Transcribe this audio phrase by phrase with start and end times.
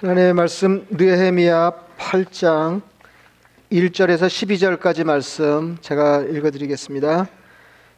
[0.00, 2.82] 하나님의 말씀 느헤미야 8장
[3.72, 7.26] 1절에서 12절까지 말씀 제가 읽어 드리겠습니다.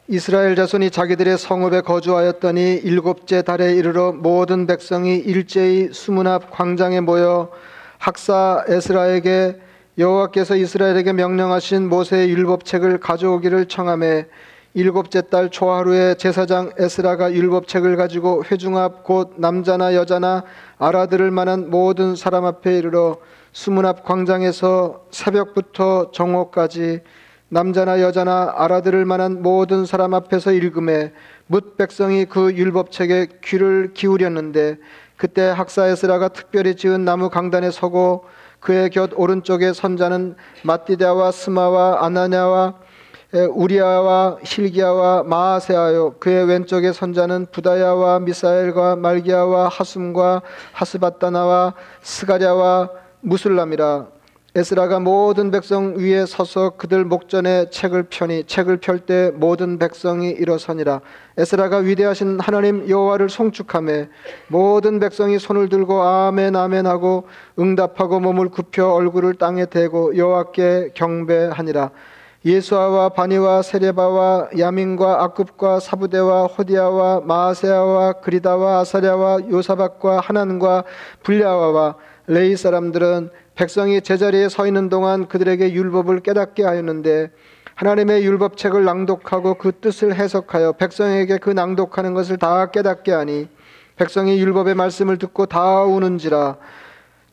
[0.08, 7.50] 이스라엘 자손이 자기들의 성읍에 거주하였더니 일곱째 달에 이르러 모든 백성이 일제히 수문 앞 광장에 모여
[7.98, 9.60] 학사 에스라에게
[9.98, 14.24] 여호와께서 이스라엘에게 명령하신 모세의 율법책을 가져오기를 청함에
[14.72, 20.44] 일곱째 달 초하루에 제사장 에스라가 율법책을 가지고 회중 앞 곧 남자나 여자나
[20.78, 23.16] 알아들을 만한 모든 사람 앞에 이르러
[23.52, 27.00] 수문 앞 광장에서 새벽부터 정오까지
[27.48, 31.12] 남자나 여자나 알아들을 만한 모든 사람 앞에서 읽음에
[31.48, 34.78] 뭇 백성이 그 율법책에 귀를 기울였는데
[35.16, 38.24] 그때 학사 에스라가 특별히 지은 나무 강단에 서고
[38.60, 42.74] 그의 곁 오른쪽에 선자는 마띠다와 스마와 아나냐와
[43.32, 46.14] 우리아와 힐기야와 마아세아요.
[46.18, 54.08] 그의 왼쪽에 선자는 부다야와 미사엘과 말기야와 하숨과 하스바다나와 스가랴와 무술람이라.
[54.56, 61.00] 에스라가 모든 백성 위에 서서 그들 목전에 책을 펴니 책을 펼 때 모든 백성이 일어서니라.
[61.38, 64.08] 에스라가 위대하신 하나님 여호와를 송축함에
[64.48, 67.28] 모든 백성이 손을 들고 아멘 아멘 하고
[67.60, 71.92] 응답하고 몸을 굽혀 얼굴을 땅에 대고 여호와께 경배하니라
[72.42, 80.84] 예수아와 바니와 세레바와 야민과 아급과 사부대와 호디아와 마아세아와 그리다와 아사랴와 요사박과 하난과
[81.22, 81.96] 불야와와
[82.28, 87.30] 레이 사람들은 백성이 제자리에 서 있는 동안 그들에게 율법을 깨닫게 하였는데
[87.74, 93.48] 하나님의 율법책을 낭독하고 그 뜻을 해석하여 백성에게 그 낭독하는 것을 다 깨닫게 하니
[93.96, 96.56] 백성이 율법의 말씀을 듣고 다 우는지라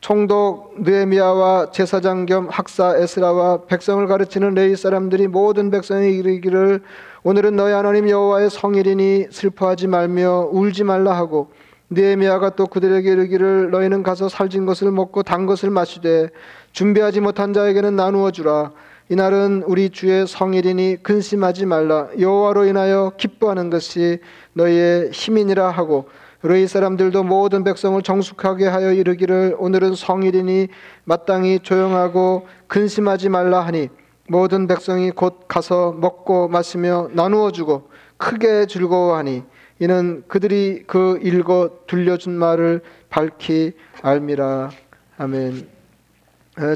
[0.00, 6.82] 총독 느헤미야와 제사장 겸 학사 에스라와 백성을 가르치는 레이 사람들이 모든 백성이 이르기를
[7.24, 11.50] 오늘은 너희 하나님 여호와의 성일이니 슬퍼하지 말며 울지 말라 하고
[11.90, 16.28] 느헤미야가 또 그들에게 이르기를 너희는 가서 살진 것을 먹고 단 것을 마시되
[16.72, 18.72] 준비하지 못한 자에게는 나누어 주라.
[19.08, 22.08] 이날은 우리 주의 성일이니 근심하지 말라.
[22.20, 24.20] 여호와로 인하여 기뻐하는 것이
[24.52, 26.08] 너희의 힘이니라 하고
[26.42, 30.68] 레이 사람들도 모든 백성을 정숙하게 하여 이르기를 오늘은 성일이니
[31.02, 33.88] 마땅히 조용하고 근심하지 말라 하니
[34.28, 39.42] 모든 백성이 곧 가서 먹고 마시며 나누어 주고 크게 즐거워하니
[39.80, 43.72] 이는 그들이 그 읽어 들려준 말을 밝히
[44.02, 44.70] 알미라
[45.16, 45.68] 아멘.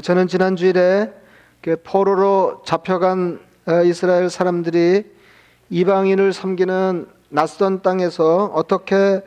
[0.01, 1.13] 저는 지난 주일에
[1.61, 3.39] 그 포로로 잡혀간
[3.85, 5.05] 이스라엘 사람들이
[5.69, 9.21] 이방인을 섬기는 낯선 땅에서 어떻게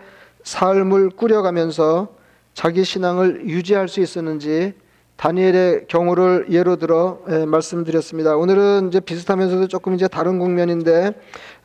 [0.47, 2.09] 삶을 꾸려가면서
[2.55, 4.75] 자기 신앙을 유지할 수 있었는지
[5.17, 8.37] 다니엘의 경우를 예로 들어 예, 말씀드렸습니다.
[8.37, 11.09] 오늘은 이제 비슷하면서도 조금 이제 다른 국면인데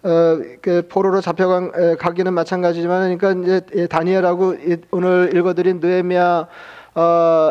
[0.03, 6.47] 어, 그 포로로 잡혀간 에, 가기는 마찬가지지만 그러니까 이제 예, 다니엘하고 이, 오늘 읽어드린 느헤미야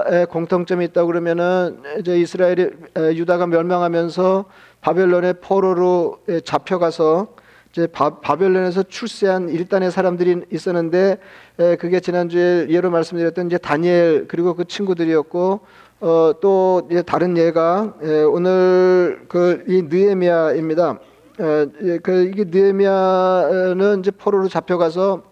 [0.06, 2.62] 의 공통점이 있다 그러면은 이제 이스라엘이
[2.96, 4.46] 에, 유다가 멸망하면서
[4.80, 7.39] 바벨론의 포로로 에, 잡혀가서
[7.72, 11.18] 이제 바, 바벨론에서 출세한 일단의 사람들이 있었는데
[11.58, 15.60] 에, 그게 지난주에 예로 말씀드렸던 이제 다니엘 그리고 그 친구들이었고
[16.00, 20.98] 어, 또 이제 다른 예가 에, 오늘 그 이 느헤미야입니다.
[21.40, 25.22] 에, 그 이게 느헤미야는 이제 포로로 잡혀가서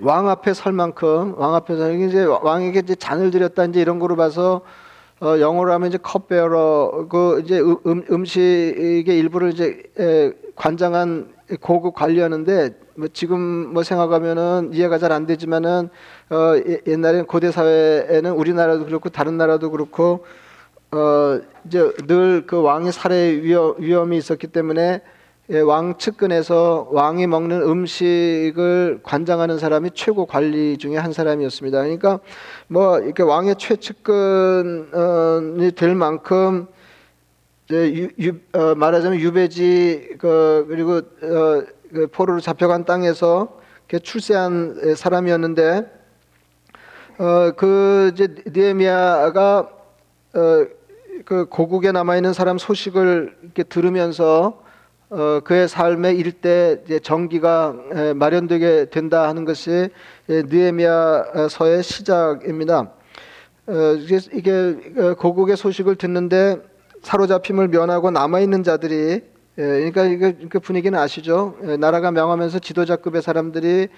[0.00, 4.60] 왕 앞에 설 만큼 왕 앞에서 이제 왕에게 이제 잔을 드렸다 이제 이런 거로 봐서
[5.20, 12.78] 어, 영어로 하면 이제 컵베어러 그 이제 음, 음식의 일부를 이제 에, 관장한 고급 관리하는데
[12.96, 13.40] 뭐 지금
[13.72, 15.88] 뭐 생각하면은 이해가 잘 안 되지만은
[16.30, 16.36] 어,
[16.86, 20.24] 옛날에 고대 사회에는 우리나라도 그렇고 다른 나라도 그렇고
[20.92, 25.02] 어, 이제 늘 그 왕의 살해 위험, 위험이 있었기 때문에
[25.50, 31.80] 예, 왕 측근에서 왕이 먹는 음식을 관장하는 사람이 최고 관리 중에 한 사람이었습니다.
[31.80, 32.20] 그러니까
[32.66, 34.90] 뭐 이렇게 왕의 최측근이
[35.74, 36.66] 될 만큼
[37.70, 43.58] 유, 유, 어, 말하자면 유배지 그, 그리고 어, 그 포로로 잡혀간 땅에서
[44.02, 45.90] 출세한 사람이었는데
[47.20, 49.70] 어, 그 이제 니에미아가
[50.34, 50.66] 어,
[51.24, 54.67] 그 고국에 남아 있는 사람 소식을 이렇게 들으면서
[55.10, 57.74] 어, 그의 삶의 일대 정기가
[58.14, 59.88] 마련되게 된다 하는 것이
[60.28, 62.92] 느헤미야서의 시작입니다.
[63.68, 63.72] 어,
[64.34, 64.52] 이게
[64.98, 66.58] 어, 고국의 소식을 듣는데
[67.02, 69.22] 사로잡힘을 면하고 남아 있는 자들이
[69.56, 71.56] 그러니까 그 분위기는 아시죠?
[71.80, 73.88] 나라가 명하면서 지도자급의 사람들이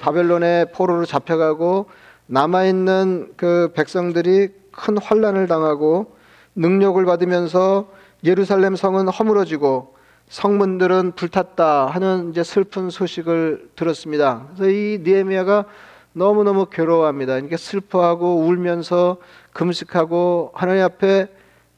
[0.00, 1.86] 바벨론의 포로로 잡혀가고
[2.26, 6.14] 남아 있는 그 백성들이 큰 환란을 당하고
[6.56, 7.88] 능력을 받으면서
[8.22, 9.97] 예루살렘 성은 허물어지고
[10.28, 14.46] 성문들은 불탔다 하는 이제 슬픈 소식을 들었습니다.
[14.54, 15.64] 그래서 이 니에미아가
[16.12, 17.34] 너무 너무 괴로워합니다.
[17.34, 19.18] 그러니까 슬퍼하고 울면서
[19.52, 21.28] 금식하고 하나님 앞에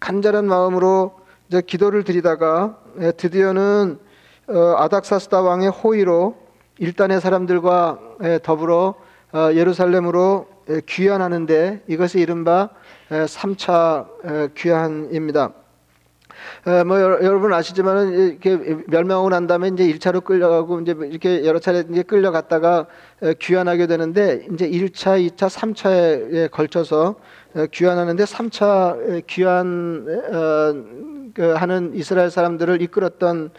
[0.01, 3.99] 간절한 마음으로 이제 기도를 드리다가 예, 드디어는
[4.49, 6.37] 어, 아닥사스다 왕의 호의로
[6.79, 8.95] 일단의 사람들과 예, 더불어
[9.33, 12.71] 어, 예루살렘으로 예, 귀환하는데 이것이 이른바
[13.11, 15.53] 3차 귀환입니다.
[16.87, 18.57] 뭐 여러분 아시지만은 이렇게
[18.87, 22.87] 멸망하고 난 다음에 이제 1차로 끌려가고 이제 이렇게 여러 차례 이제 끌려갔다가
[23.39, 27.17] 귀환하게 되는데 이제 1차, 2차, 3차에 걸쳐서
[27.73, 33.51] 귀환하는데 3차 귀환 어, 그 하는 이스라엘 사람들을 이끌었던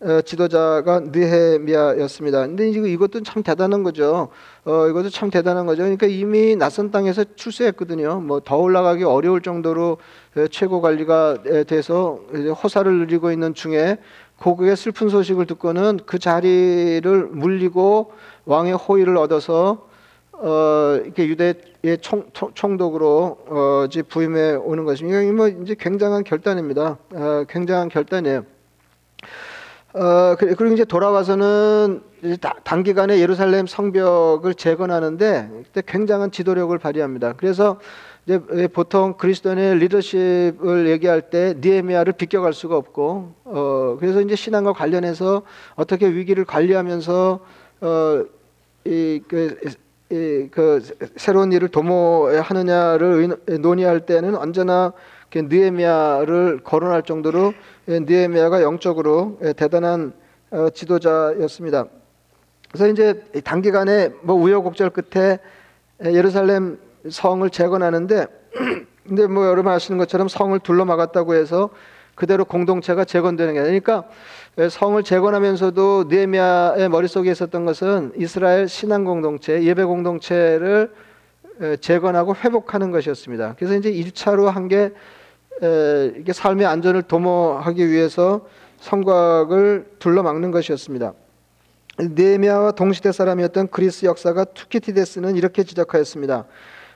[0.00, 2.46] 어, 지도자가 느헤미야였습니다.
[2.46, 4.28] 근데 이것도 참 대단한 거죠.
[4.64, 5.82] 어, 이것도 참 대단한 거죠.
[5.82, 8.20] 그러니까 이미 낯선 땅에서 출세했거든요.
[8.20, 9.98] 뭐 더 올라가기 어려울 정도로
[10.36, 12.20] 어, 최고 관리가 돼서
[12.62, 13.98] 호사를 누리고 있는 중에
[14.38, 18.12] 고국의 슬픈 소식을 듣고는 그 자리를 물리고
[18.44, 19.88] 왕의 호의를 얻어서
[20.30, 25.20] 어, 이렇게 유대의 총, 총 독으로 어, 이제 부임해 오는 것입니다.
[25.32, 26.98] 뭐 이제 굉장한 결단입니다.
[27.14, 28.44] 어, 굉장한 결단이에요.
[29.98, 32.02] 어, 그리고 이제 돌아와서는
[32.62, 37.34] 단기간에 예루살렘 성벽을 재건하는데 그때 굉장한 지도력을 발휘합니다.
[37.36, 37.80] 그래서
[38.24, 45.42] 이제 보통 그리스도인의 리더십을 얘기할 때 니에미아를 비껴갈 수가 없고, 어, 그래서 이제 신앙과 관련해서
[45.74, 47.40] 어떻게 위기를 관리하면서
[47.80, 48.24] 어,
[48.84, 49.58] 이, 그,
[50.10, 50.80] 이, 그
[51.16, 54.92] 새로운 일을 도모하느냐를 논의할 때는 언제나
[55.34, 57.52] 느에미아를 거론할 정도로
[57.86, 60.12] 느에미아가 영적으로 대단한
[60.50, 61.86] 어, 지도자였습니다.
[62.70, 65.38] 그래서 이제 단기간에 뭐 우여곡절 끝에
[66.04, 66.78] 예루살렘
[67.08, 68.26] 성을 재건하는데
[69.06, 71.70] 근데 뭐 여러분 아시는 것처럼 성을 둘러막았다고 해서
[72.14, 74.04] 그대로 공동체가 재건되는 게 아니니까
[74.70, 80.90] 성을 재건하면서도 느헤미야의 머릿속에 있었던 것은 이스라엘 신앙 공동체, 예배 공동체를
[81.80, 83.54] 재건하고 회복하는 것이었습니다.
[83.58, 84.92] 그래서 이제 1차로 한 게
[86.16, 88.46] 이게 삶의 안전을 도모하기 위해서
[88.80, 91.12] 성곽을 둘러막는 것이었습니다.
[91.98, 96.44] 네미아와 동시대 사람이었던 그리스 역사가 투키티데스는 이렇게 지적하였습니다.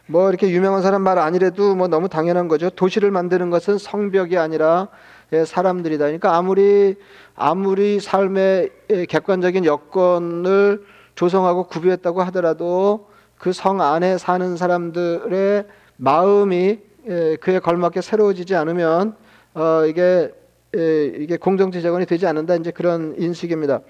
[0.06, 2.70] 뭐 이렇게 유명한 사람 말 아니래도 뭐 너무 당연한 거죠.
[2.70, 4.88] 도시를 만드는 것은 성벽이 아니라
[5.46, 6.04] 사람들이다.
[6.04, 6.96] 그러니까 아무리
[7.34, 8.70] 아무리 삶의
[9.08, 15.64] 객관적인 여건을 조성하고 구비했다고 하더라도 그 성 안에 사는 사람들의
[15.96, 19.16] 마음이 예, 그에 걸맞게 새로워지지 않으면
[19.54, 20.30] 어, 이게
[20.76, 23.80] 예, 이게 공정체 재건이 되지 않는다 이제 그런 인식입니다.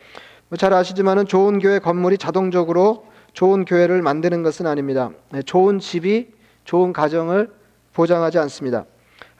[0.49, 5.11] 뭐 잘 아시지만은 좋은 교회 건물이 자동적으로 좋은 교회를 만드는 것은 아닙니다.
[5.35, 6.29] 예, 좋은 집이
[6.64, 7.50] 좋은 가정을
[7.93, 8.85] 보장하지 않습니다.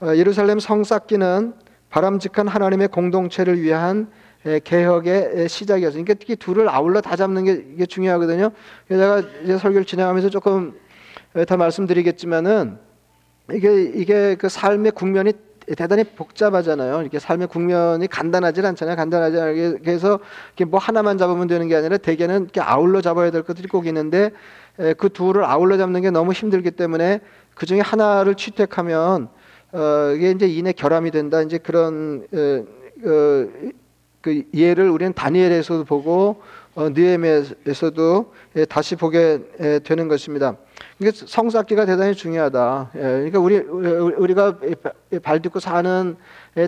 [0.01, 1.55] 어, 예루살렘 성 쌓기는
[1.91, 4.11] 바람직한 하나님의 공동체를 위한
[4.65, 6.03] 개혁의 시작이었어요.
[6.03, 8.51] 그러니까 특히 둘을 아울러 다 잡는 게 이게 중요하거든요.
[8.89, 10.75] 제가 이제 설교를 진행하면서 조금
[11.47, 12.79] 더 말씀드리겠지만은
[13.53, 15.33] 이게 이게 그 삶의 국면이
[15.77, 17.01] 대단히 복잡하잖아요.
[17.03, 18.97] 이렇게 삶의 국면이 간단하지 않잖아요.
[18.97, 20.19] 간단하지 않게 그래서
[20.49, 24.31] 이렇게 뭐 하나만 잡으면 되는 게 아니라 대개는 이렇게 아울러 잡아야 될 것들이 꼭 있는데
[24.99, 27.21] 그 둘을 아울러 잡는 게 너무 힘들기 때문에
[27.55, 29.29] 그 중에 하나를 취택하면
[29.73, 31.41] 어 이게 이제 인의 결함이 된다.
[31.43, 32.65] 이제 그런 어,
[33.09, 33.49] 어,
[34.21, 36.43] 그 예를 우리는 다니엘에서도 보고 어,
[36.77, 40.57] 느헤미야에서도 예, 다시 보게 예, 되는 것입니다.
[40.99, 42.91] 이게 성사기가 대단히 중요하다.
[42.95, 44.59] 예, 그러니까 우리 우리가
[45.23, 46.17] 발 딛고 사는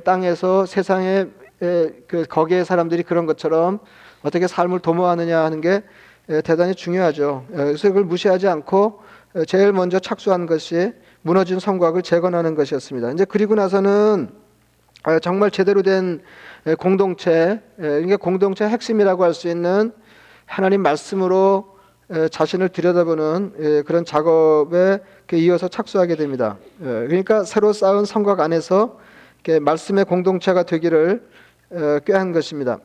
[0.04, 1.26] 땅에서 세상에
[1.58, 3.78] 그 거기에 사람들이 그런 것처럼
[4.22, 5.82] 어떻게 삶을 도모하느냐 하는 게
[6.44, 7.46] 대단히 중요하죠.
[7.48, 9.00] 그래서 그걸 무시하지 않고
[9.46, 10.92] 제일 먼저 착수한 것이
[11.22, 13.12] 무너진 성곽을 재건하는 것이었습니다.
[13.12, 14.28] 이제 그리고 나서는
[15.22, 16.22] 정말 제대로 된
[16.78, 19.92] 공동체, 그러니까 공동체 핵심이라고 할 수 있는
[20.46, 21.74] 하나님 말씀으로
[22.30, 24.98] 자신을 들여다보는 그런 작업에
[25.32, 26.56] 이어서 착수하게 됩니다.
[26.78, 28.98] 그러니까 새로 쌓은 성곽 안에서
[29.60, 31.22] 말씀의 공동체가 되기를
[32.06, 32.78] 꾀한 것입니다.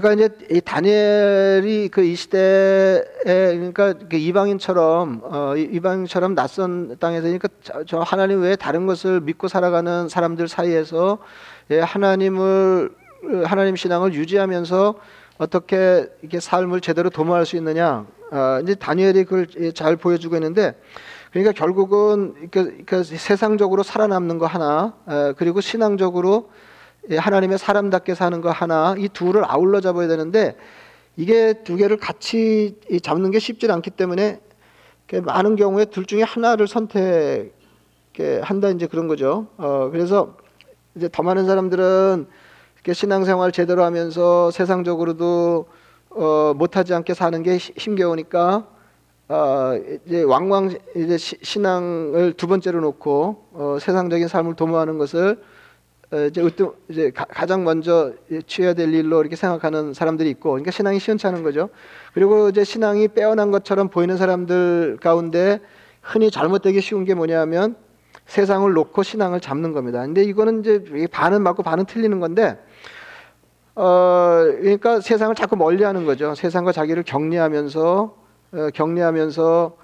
[0.00, 7.48] 그러니까 이제 이 다니엘이 그 이 시대에 그러니까 그 이방인처럼 어, 이방인처럼 낯선 땅에서 그러니까
[7.86, 11.18] 저 하나님 외에 다른 것을 믿고 살아가는 사람들 사이에서
[11.70, 12.90] 하나님을
[13.44, 14.96] 하나님 신앙을 유지하면서
[15.38, 18.06] 어떻게 이렇게 삶을 제대로 도모할 수 있느냐.
[18.30, 20.74] 아, 이제 다니엘이 그걸 잘 보여주고 있는데,
[21.30, 26.50] 그러니까 결국은 그, 그 세상적으로 살아남는 거 하나, 아, 그리고 신앙적으로
[27.10, 30.56] 하나님의 사람답게 사는 거 하나, 이 둘을 아울러 잡아야 되는데,
[31.16, 34.40] 이게 두 개를 같이 잡는 게 쉽지 않기 때문에
[35.22, 37.50] 많은 경우에 둘 중에 하나를 선택한다
[38.74, 39.46] 이제 그런 거죠.
[39.56, 40.36] 어, 그래서
[40.96, 42.26] 이제 더 많은 사람들은
[42.92, 45.66] 신앙생활 제대로 하면서 세상적으로도
[46.10, 48.66] 어, 못하지 않게 사는 게 힘겨우니까
[49.28, 49.72] 어,
[50.06, 55.53] 이제 왕왕 이제 시, 신앙을 두 번째로 놓고 어, 세상적인 삶을 도모하는 것을 어,
[56.28, 58.12] 이제 으뜸 이제 가, 장 먼저
[58.46, 61.70] 취해야 될 일로 이렇게 생각하는 사람들이 있고, 그러니까 신앙이 시원찮은 거죠.
[62.12, 65.60] 그리고 이제 신앙이 빼어난 것처럼 보이는 사람들 가운데
[66.02, 67.76] 흔히 잘못되기 쉬운 게 뭐냐면
[68.26, 70.00] 세상을 놓고 신앙을 잡는 겁니다.
[70.00, 72.58] 근데 이거는 이제 반은 맞고 반은 틀리는 건데,
[73.74, 76.34] 어, 그러니까 세상을 자꾸 멀리하는 거죠.
[76.34, 78.16] 세상과 자기를 격리하면서
[78.52, 79.76] 어, 격리하면서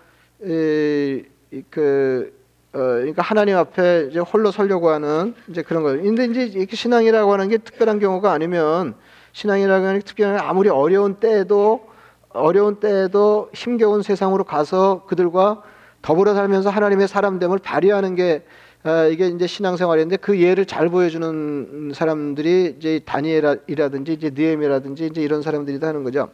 [0.44, 1.24] 이,
[1.70, 2.39] 그
[2.72, 6.02] 어, 그러니까 하나님 앞에 이제 홀로 서려고 하는 이제 그런 거예요.
[6.02, 8.94] 근데 이제 이렇게 신앙이라고 하는 게 특별한 경우가 아니면
[9.32, 11.88] 신앙이라고 하는 게 특별한 아무리 어려운 때에도
[12.28, 15.62] 어려운 때에도 힘겨운 세상으로 가서 그들과
[16.00, 18.44] 더불어 살면서 하나님의 사람됨을 발휘하는 게
[18.84, 25.42] 어, 이게 이제 신앙생활인데 그 예를 잘 보여주는 사람들이 이제 다니엘이라든지 이제 느헤미라든지 이제 이런
[25.42, 26.30] 사람들이 다 하는 거죠.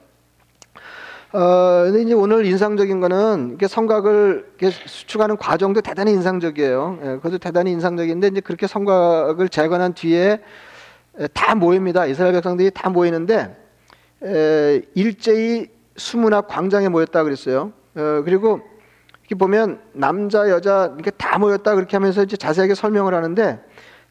[1.33, 6.99] 어, 근데 이제 오늘 인상적인 거는 이게 성곽을 이렇게 수축하는 과정도 대단히 인상적이에요.
[7.02, 10.40] 예, 그것도 대단히 인상적인데 이제 그렇게 성곽을 재건한 뒤에
[11.33, 12.06] 다 모입니다.
[12.06, 13.56] 이스라엘 백성들이 다 모이는데
[14.23, 17.73] 에, 일제히 수문화 광장에 모였다 그랬어요.
[17.97, 18.61] 어, 그리고
[19.23, 23.59] 이렇게 보면 남자 여자 이렇게 다 모였다 그렇게 하면서 이제 자세하게 설명을 하는데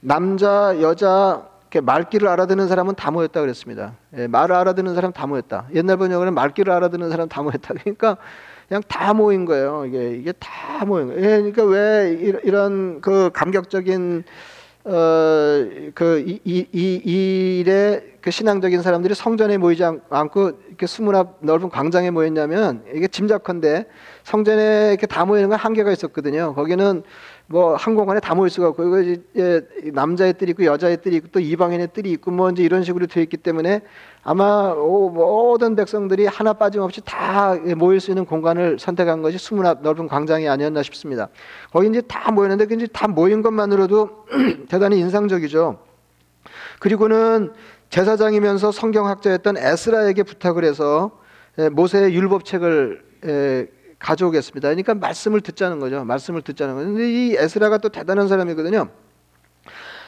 [0.01, 1.48] 남자 여자
[1.82, 3.94] 말귀를 알아듣는 사람은 다 모였다 그랬습니다.
[4.17, 5.67] 예, 말을 알아듣는 사람 다 모였다.
[5.74, 7.74] 옛날 번역은 말귀를 알아듣는 사람 다 모였다.
[7.75, 8.17] 그러니까
[8.67, 9.86] 그냥 다 모인 거예요.
[9.86, 11.22] 이게 이게 다 모인 거예요.
[11.22, 12.12] 예, 그러니까 왜
[12.44, 14.24] 이런 그 감격적인
[14.88, 22.84] 어그 이이 일에 그 신앙적인 사람들이 성전에 모이지 않고 이렇게 수문 앞 넓은 광장에 모였냐면
[22.94, 23.88] 이게 짐작컨대
[24.24, 26.53] 성전에 이렇게 다 모이는 건 한계가 있었거든요.
[26.53, 27.01] 거기는
[27.48, 31.40] 뭐 항공관에 다 모일 수가 없고 이거 이제 남자의 뜰이 있고 여자의 뜰이 있고 또
[31.40, 33.82] 이방인의 뜰이 있고 뭐 이제 이런 식으로 되어 있기 때문에
[34.24, 40.08] 아마 모든 백성들이 하나 빠짐없이 다 모일 수 있는 공간을 선택한 것이 수문 앞 넓은
[40.08, 41.30] 광장이 아니었나 싶습니다.
[41.72, 44.25] 거기 이제 다 모였는데 그 이제 다 모인 것만으로도
[44.68, 45.78] 대단히 인상적이죠.
[46.80, 47.54] 그리고는
[47.90, 51.12] 제사장이면서 성경학자였던 에스라에게 부탁을 해서
[51.72, 54.70] 모세의 율법책을 가져오겠습니다.
[54.70, 56.04] 그러니까 말씀을 듣자는 거죠.
[56.04, 56.88] 말씀을 듣자는 거죠.
[56.88, 58.90] 근데 이 에스라가 또 대단한 사람이거든요.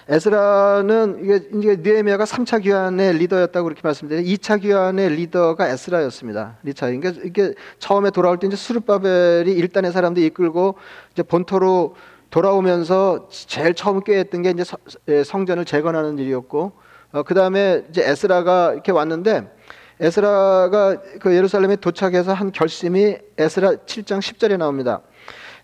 [0.09, 6.57] 에스라는 이게 이제 느헤미야가 3차 귀환의 리더였다고 그렇게 말씀드렸는데 2차 귀환의 리더가 에스라였습니다.
[6.63, 6.85] 리차.
[6.87, 10.75] 그러니까 이게 처음에 돌아올 때 이제 수르바벨이 일단의 사람들 이끌고
[11.11, 11.95] 이제 본토로
[12.29, 14.63] 돌아오면서 제일 처음 꾀했던 게 이제
[15.09, 16.71] 예, 성전을 재건하는 일이었고
[17.11, 19.56] 어, 그 다음에 이제 에스라가 이렇게 왔는데
[19.99, 25.01] 에스라가 그 예루살렘에 도착해서 한 결심이 에스라 7장 10절에 나옵니다.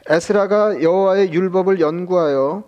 [0.10, 2.64] 에스라가 여호와의 율법을 연구하여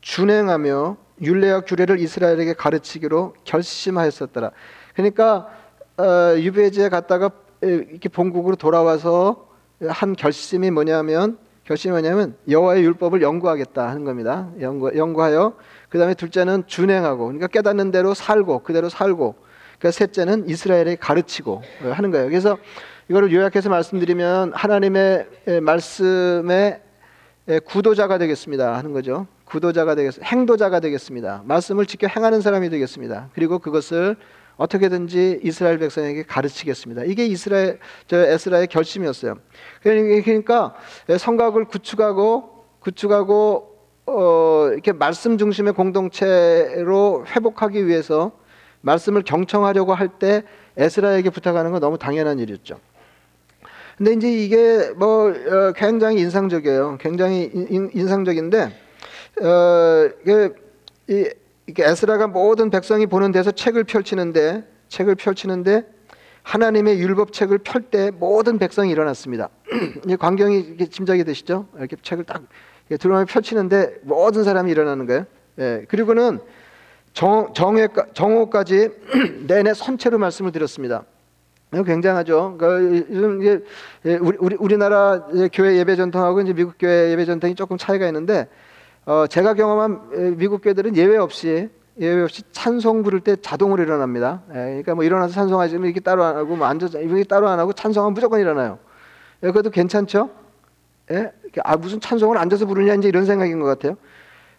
[0.00, 4.50] 준행하며 율례와 규례를 이스라엘에게 가르치기로 결심하였었더라.
[4.94, 5.48] 그러니까
[5.96, 7.30] 어, 유배지에 갔다가
[7.60, 9.46] 이렇게 본국으로 돌아와서
[9.88, 14.50] 한 결심이 뭐냐면 결심이 뭐냐면 여호와의 율법을 연구하겠다 하는 겁니다.
[14.60, 15.54] 연구 연구하여
[15.88, 19.36] 그 다음에 둘째는 준행하고 그러니까 깨닫는 대로 살고 그대로 살고
[19.84, 22.26] 그 셋째는 이스라엘에 가르치고 하는 거예요.
[22.30, 22.56] 그래서
[23.10, 25.26] 이거를 요약해서 말씀드리면 하나님의
[25.60, 26.80] 말씀의
[27.66, 29.26] 구도자가 되겠습니다 하는 거죠.
[29.44, 31.42] 구도자가 되겠 행도자가 되겠습니다.
[31.44, 33.28] 말씀을 지켜 행하는 사람이 되겠습니다.
[33.34, 34.16] 그리고 그것을
[34.56, 37.04] 어떻게든지 이스라엘 백성에게 가르치겠습니다.
[37.04, 39.34] 이게 이스라엘 저 에스라의 결심이었어요.
[39.82, 40.74] 그러니까
[41.14, 43.76] 성곽을 구축하고 구축하고
[44.06, 48.32] 어, 이렇게 말씀 중심의 공동체로 회복하기 위해서
[48.84, 50.42] 말씀을 경청하려고 할 때
[50.76, 52.78] 에스라에게 부탁하는 건 너무 당연한 일이었죠.
[53.96, 56.98] 근데 이제 이게 뭐 어, 굉장히 인상적이에요.
[57.00, 58.72] 굉장히 인, 인상적인데
[59.42, 60.10] 어,
[61.66, 65.84] 이게 에스라가 모든 백성이 보는 데서 책을 펼치는데 책을 펼치는데
[66.42, 69.48] 하나님의 율법책을 펼 때 모든 백성이 일어났습니다.
[70.06, 71.68] 이 광경이 이렇게 짐작이 되시죠?
[71.78, 72.42] 이렇게 책을 딱
[72.88, 75.24] 들어가면 펼치는데 모든 사람이 일어나는 거예요.
[75.58, 76.40] 예, 그리고는
[77.14, 78.90] 정, 정회, 정오까지
[79.46, 81.04] 내내 선체로 말씀을 드렸습니다.
[81.70, 82.56] 굉장하죠.
[82.58, 83.06] 그
[83.40, 83.60] 이게
[84.04, 88.48] 예, 우리, 우리 우리나라 교회 예배 전통하고 이제 미국 교회 예배 전통이 조금 차이가 있는데
[89.06, 91.68] 어, 제가 경험한 미국 교회들은 예외 없이
[92.00, 94.42] 예외 없이 찬송 부를 때 자동으로 일어납니다.
[94.50, 97.72] 예, 그러니까 뭐 일어나서 찬송하시면 이렇게 따로 안 하고 뭐 앉아서 이렇게 따로 안 하고
[97.72, 98.78] 찬송하면 무조건 일어나요.
[99.42, 100.30] 예, 그것도 괜찮죠?
[101.12, 101.32] 예?
[101.62, 103.96] 아 무슨 찬송을 앉아서 부르냐 이제 이런 생각인 것 같아요.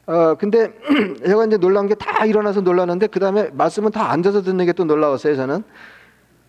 [0.08, 0.72] 어 근데
[1.26, 4.86] 제가 이제 놀란 게 다 일어나서 놀랐는데 그 다음에 말씀은 다 앉아서 듣는 게 또
[4.86, 5.64] 놀라웠어요 저는.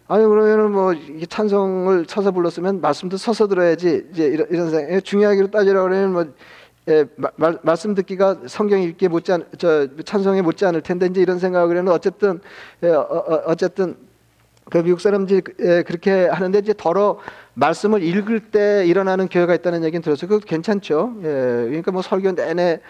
[0.08, 0.94] 아니 그러면은 뭐
[1.28, 4.92] 찬송을 서서 불렀으면 말씀도 서서 들어야지 이제 이런, 이런 생각.
[4.92, 6.24] 예, 중요하기로 따지라 그러면 뭐
[6.88, 11.38] 예, 마, 말씀 듣기가 성경 읽기에 못지 않, 저 찬송에 못지 않을 텐데 이제 이런
[11.40, 12.40] 생각을 하는 어쨌든
[12.84, 13.96] 예, 어, 어, 어쨌든
[14.70, 17.18] 그 미국 사람들이 예, 그렇게 하는데 이제 더러
[17.54, 20.28] 말씀을 읽을 때 일어나는 교회가 있다는 얘기는 들었어요.
[20.28, 21.14] 그거 괜찮죠.
[21.22, 22.80] 예, 그러니까 뭐 설교 내내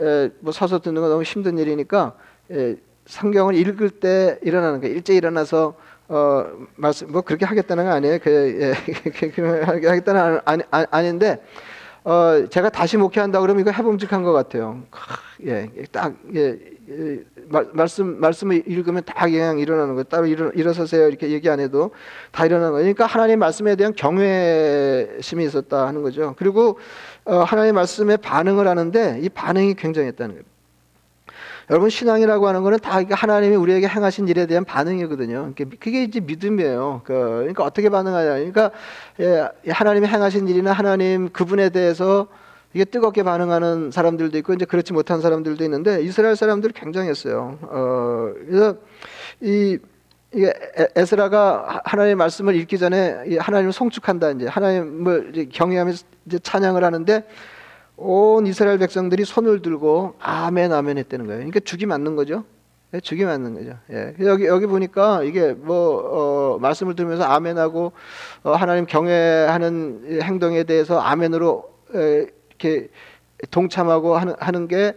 [0.00, 2.14] 에, 뭐 서서 듣는 거 너무 힘든 일이니까
[2.50, 5.74] 예, 성경을 읽을 때 일어나는 거 일찍 일어나서
[6.08, 6.44] 어
[6.76, 8.18] 말씀 뭐 그렇게 하겠다는 거 아니에요.
[8.22, 8.30] 그
[8.60, 8.74] 예,
[9.34, 11.42] 그 하겠다는 아니, 아니 아닌데
[12.04, 14.82] 어 제가 다시 목회한다 그러면 이거 해봄직한 것 같아요.
[15.46, 16.56] 예, 딱 예, 예,
[17.48, 21.90] 말, 말씀 말씀을 읽으면 다 그냥 일어나는 거 따로 일어, 일어서세요 이렇게 얘기 안 해도
[22.30, 22.84] 다 일어나는 거예요.
[22.84, 26.34] 그러니까 하나님 말씀에 대한 경외심이 있었다 하는 거죠.
[26.38, 26.78] 그리고
[27.24, 30.52] 어, 하나님 말씀에 반응을 하는데 이 반응이 굉장했다는 거예요.
[31.70, 35.52] 여러분 신앙이라고 하는 거는 다 하나님이 우리에게 행하신 일에 대한 반응이거든요.
[35.80, 37.02] 그게 이제 믿음이에요.
[37.04, 38.34] 그, 그러니까 어떻게 반응하냐.
[38.34, 38.70] 그러니까
[39.20, 42.26] 예, 하나님이 행하신 일이나 하나님 그분에 대해서
[42.74, 47.58] 이게 뜨겁게 반응하는 사람들도 있고 이제 그렇지 못한 사람들도 있는데 이스라엘 사람들이 굉장했어요.
[47.62, 48.76] 어, 그래서
[49.40, 49.78] 이
[50.34, 50.52] 이게
[50.96, 57.24] 에스라가 하나님의 말씀을 읽기 전에 하나님을 송축한다 이제 하나님을 경외하면서 이제 찬양을 하는데
[57.96, 61.38] 온 이스라엘 백성들이 손을 들고 아멘 아멘 했다는 거예요.
[61.40, 62.44] 그러니까 죽이 맞는 거죠.
[62.94, 63.78] 예, 죽이 맞는 거죠.
[63.90, 64.14] 예.
[64.20, 67.92] 여기 여기 보니까 이게 뭐 어, 말씀을 들으면서 아멘하고
[68.42, 72.26] 어, 하나님 경외하는 행동에 대해서 아멘으로 에,
[72.62, 72.88] 이렇게
[73.50, 74.94] 동참하고 하는, 하는 게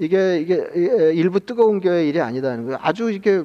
[0.00, 0.56] 이게 이게
[1.14, 2.78] 일부 뜨거운 교회 일이 아니다는 거예요.
[2.82, 3.44] 아주 이게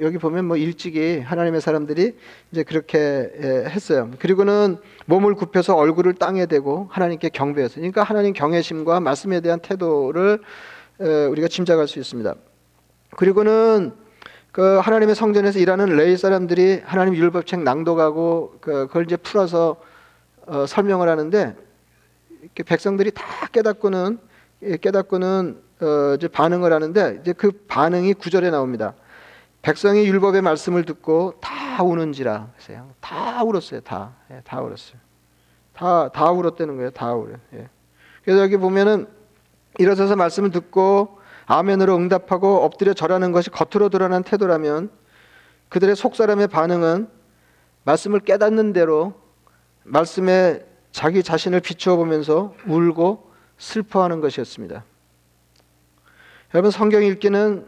[0.00, 2.14] 여기 보면 뭐 일찍이 하나님의 사람들이
[2.52, 3.30] 이제 그렇게
[3.68, 4.10] 했어요.
[4.18, 7.80] 그리고는 몸을 굽혀서 얼굴을 땅에 대고 하나님께 경배했어요.
[7.80, 10.40] 그러니까 하나님 경외심과 말씀에 대한 태도를
[11.30, 12.34] 우리가 짐작할 수 있습니다.
[13.16, 13.92] 그리고는
[14.52, 19.76] 그 하나님의 성전에서 일하는 레이 사람들이 하나님 율법책 낭독하고 그 그걸 이제 풀어서
[20.46, 21.54] 어, 설명을 하는데
[22.64, 24.18] 백성들이 다 깨닫고는
[24.62, 28.94] 예, 깨닫고는 어, 이제 반응을 하는데 이제 그 반응이 구절에 나옵니다.
[29.62, 32.90] 백성이 율법의 말씀을 듣고 다 우는지라 했어요.
[33.00, 33.80] 다 울었어요.
[33.80, 34.98] 다, 예, 다 울었어요.
[35.74, 36.90] 다, 다 울었다는 거예요.
[36.90, 37.34] 다 울어.
[37.54, 37.68] 예.
[38.24, 39.06] 그래서 여기 보면은
[39.78, 44.90] 일어서서 말씀을 듣고 아멘으로 응답하고 엎드려 절하는 것이 겉으로 드러난 태도라면
[45.68, 47.08] 그들의 속 사람의 반응은
[47.84, 49.14] 말씀을 깨닫는 대로
[49.84, 54.84] 말씀에 자기 자신을 비추어 보면서 울고 슬퍼하는 것이었습니다.
[56.54, 57.66] 여러분 성경 읽기는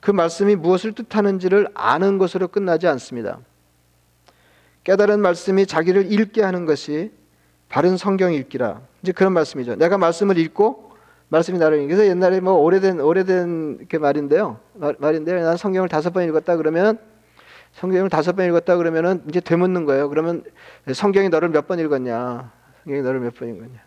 [0.00, 3.38] 그 말씀이 무엇을 뜻하는지를 아는 것으로 끝나지 않습니다.
[4.84, 7.10] 깨달은 말씀이 자기를 읽게 하는 것이
[7.68, 8.82] 바른 성경 읽기라.
[9.02, 9.76] 이제 그런 말씀이죠.
[9.76, 10.92] 내가 말씀을 읽고
[11.28, 11.86] 말씀이 나를 읽.
[11.88, 14.60] 그래서 옛날에 뭐 오래된 오래된 그 말인데요.
[14.74, 15.42] 말, 인데요.
[15.42, 16.98] 난 성경을 다섯 번 읽었다 그러면
[17.74, 20.08] 성경을 다섯 번 읽었다 그러면은 이제 되묻는 거예요.
[20.08, 20.44] 그러면
[20.92, 22.52] 성경이 너를 몇 번 읽었냐?
[22.84, 23.80] 성경이 너를 몇 번 읽었냐?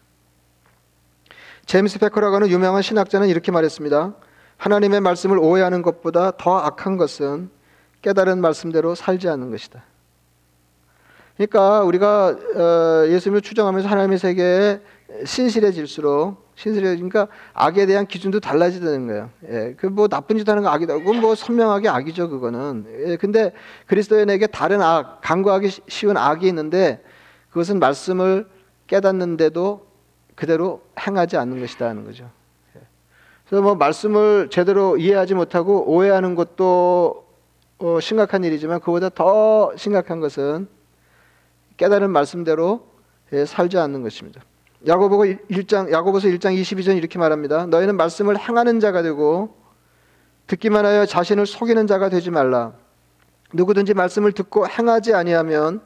[1.65, 4.13] 제임스 페커라고 하는 유명한 신학자는 이렇게 말했습니다.
[4.58, 7.50] 하나님의 말씀을 오해하는 것보다 더 악한 것은
[8.02, 9.84] 깨달은 말씀대로 살지 않는 것이다.
[11.36, 14.82] 그러니까 우리가 어, 예수님을 추정하면서 하나님의 세계에
[15.26, 19.30] 신실해질수록 신실해지니까 악에 대한 기준도 달라지는 거예요.
[19.50, 20.96] 예, 그 뭐 나쁜 짓 하는 거 악이다.
[20.96, 22.86] 그건 뭐 선명하게 악이죠, 그거는.
[23.08, 23.54] 예, 근데
[23.86, 27.04] 그리스도인에게 다른 악, 간과하기 쉬운 악이 있는데
[27.50, 28.48] 그것은 말씀을
[28.88, 29.88] 깨닫는데도
[30.36, 32.30] 그대로 행하지 않는 것이다 하는 거죠.
[32.76, 32.82] 예.
[33.48, 37.26] 그래서 뭐 말씀을 제대로 이해하지 못하고 오해하는 것도
[37.80, 40.67] 어, 심각한 일이지만 그보다 더 심각한 것은
[41.78, 42.88] 깨달은 말씀대로
[43.34, 44.41] 예, 살지 않는 것입니다.
[44.86, 47.66] 야고보가 1장 야고보서 1장 22절 이렇게 말합니다.
[47.66, 49.56] 너희는 말씀을 행하는 자가 되고
[50.46, 52.74] 듣기만 하여 자신을 속이는 자가 되지 말라.
[53.54, 55.82] 누구든지 말씀을 듣고 행하지 아니하면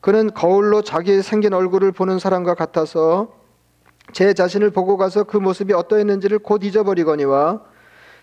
[0.00, 3.34] 그는 거울로 자기 생긴 얼굴을 보는 사람과 같아서
[4.12, 7.62] 제 자신을 보고 가서 그 모습이 어떠했는지를 곧 잊어버리거니와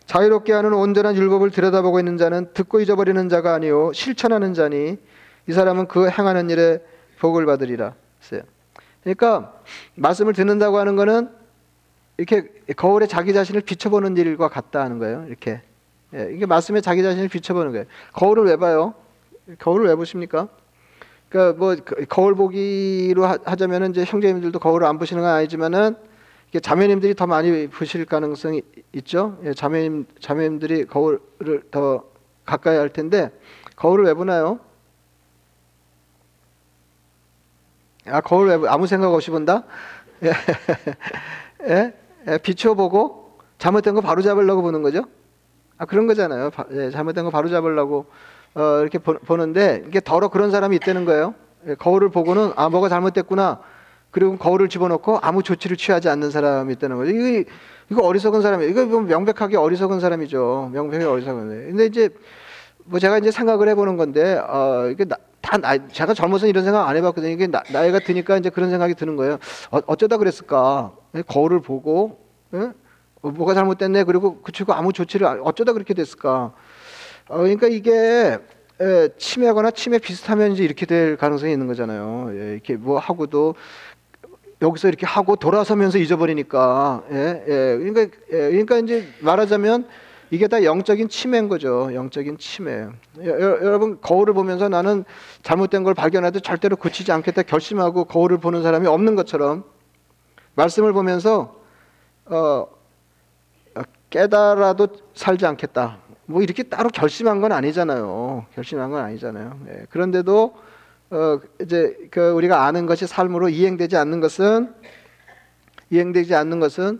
[0.05, 4.97] 자유롭게 하는 온전한 율법을 들여다보고 있는 자는 듣고 잊어버리는 자가 아니요 실천하는 자니
[5.47, 6.79] 이 사람은 그 행하는 일에
[7.19, 8.41] 복을 받으리라 했어요.
[9.13, 9.53] 그러니까
[9.95, 11.29] 말씀을 듣는다고 하는 것은
[12.17, 15.25] 이렇게 거울에 자기 자신을 비춰보는 일과 같다 하는 거예요.
[15.27, 15.61] 이렇게
[16.13, 17.85] 예, 이게 말씀에 자기 자신을 비춰보는 거예요.
[18.13, 18.93] 거울을 왜 봐요?
[19.59, 20.47] 거울을 왜 보십니까?
[21.29, 25.95] 그러니까 뭐그 거울 보기로 하자면은 이제 형제님들도 거울을 안 보시는 건 아니지만은
[26.61, 28.61] 자매님들이 더 많이 보실 가능성이
[28.93, 29.37] 있죠.
[29.43, 32.03] 예, 자매님 자매님들이 거울을 더
[32.45, 33.31] 가까이 할 텐데
[33.75, 34.59] 거울을 왜 보나요?
[38.09, 39.63] 아 거울 왜 아무 생각 없이 본다?
[40.23, 40.31] 예,
[41.69, 41.93] 예?
[42.27, 42.37] 예?
[42.37, 45.03] 비춰보고 잘못된 거 바로 잡으려고 보는 거죠.
[45.77, 46.49] 아 그런 거잖아요.
[46.49, 48.05] 바, 예, 잘못된 거 바로 잡으려고
[48.55, 51.35] 어, 이렇게 보, 보는데 이게 더러 그런 사람이 있다는 거예요.
[51.67, 53.59] 예, 거울을 보고는 아 뭐가 잘못됐구나.
[54.11, 57.11] 그리고 거울을 집어넣고 아무 조치를 취하지 않는 사람이 있다는 거죠.
[57.11, 57.49] 이거,
[57.91, 58.71] 이거 어리석은 사람이에요.
[58.71, 60.71] 이거 명백하게 어리석은 사람이죠.
[60.73, 61.49] 명백하게 어리석은.
[61.69, 62.09] 근데 이제
[62.85, 65.17] 뭐 제가 이제 생각을 해보는 건데 어, 이게 나,
[65.47, 67.31] 다 나, 제가 젊어서 이런 생각 안 해봤거든요.
[67.31, 69.37] 이게 나, 나이가 드니까 이제 그런 생각이 드는 거예요.
[69.71, 70.91] 어, 어쩌다 그랬을까?
[71.15, 72.19] 예, 거울을 보고
[72.53, 72.71] 예?
[73.21, 74.03] 어, 뭐가 잘못됐네.
[74.03, 76.51] 그리고 그 친구 아무 조치를 안- 어쩌다 그렇게 됐을까?
[77.29, 78.37] 어, 그러니까 이게
[78.81, 82.29] 예, 치매거나 치매 비슷하면 이제 이렇게 될 가능성이 있는 거잖아요.
[82.33, 83.55] 예, 이렇게 뭐 하고도
[84.61, 88.01] 여기서 이렇게 하고 돌아서면서 잊어버리니까 예, 예, 그러니까
[88.33, 89.87] 예, 그러니까 이제 말하자면
[90.29, 91.89] 이게 다 영적인 치매인 거죠.
[91.93, 92.37] 영적인
[93.23, 95.05] 여- 여러분 거울을 보면서 나는
[95.41, 99.63] 잘못된 걸 발견해도 절대로 고치지 않겠다 결심하고 거울을 보는 사람이 없는 것처럼
[100.55, 101.55] 말씀을 보면서
[102.25, 102.35] 어,
[103.75, 105.99] 어, 깨달아도 살지 않겠다.
[106.25, 108.47] 뭐 이렇게 따로 결심한 건 아니잖아요.
[108.53, 109.59] 결심한 건 아니잖아요.
[109.69, 110.55] 예, 그런데도
[111.09, 114.73] 어, 이제 그 우리가 아는 것이 삶으로 이행되지 않는 것은
[115.89, 116.99] 이행되지 않는 것은 에,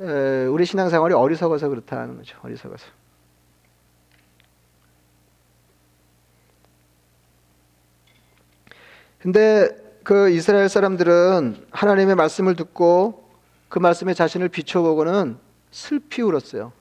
[0.00, 2.38] 우리 신앙생활이 어리석어서 그렇다는 거죠.
[2.42, 2.86] 어리석어서.
[9.18, 9.68] 근데
[10.02, 13.28] 그 이스라엘 사람들은 하나님의 말씀을 듣고
[13.68, 15.36] 그 말씀에 자신을 비춰보고는
[15.70, 16.72] 슬피 울었어요.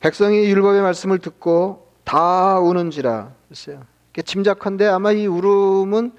[0.00, 3.86] 백성이 율법의 말씀을 듣고 다 우는지라 했어요.
[4.22, 6.12] 짐작컨대 아마 이 울음은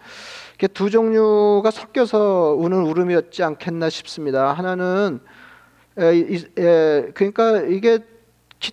[0.54, 4.54] 이렇게 두 종류가 섞여서 우는 울음이었지 않겠나 싶습니다.
[4.54, 5.20] 하나는
[6.00, 8.00] 에, 이- 에, 그러니까 이게
[8.60, 8.72] 기-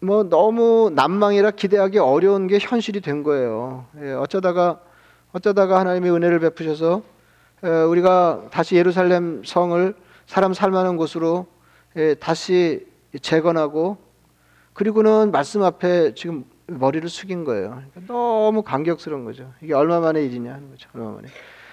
[0.00, 3.86] 뭐 너무 난망이라 기대하기 어려운 게 현실이 된 거예요.
[4.02, 4.80] 예, 어쩌다가
[5.32, 7.02] 어쩌다가 하나님의 은혜를 베푸셔서
[7.64, 9.94] 에, 우리가 다시 예루살렘 성을
[10.26, 11.46] 사람 살만한 곳으로
[11.96, 12.86] 예, 다시
[13.20, 13.96] 재건하고
[14.74, 16.44] 그리고는 말씀 앞에 지금
[16.78, 17.82] 머리를 숙인 거예요.
[17.92, 19.52] 그러니까 너무 감격스러운 거죠.
[19.62, 20.88] 이게 얼마 만의 일이냐 하는 거죠.
[20.94, 21.28] 얼마 만에.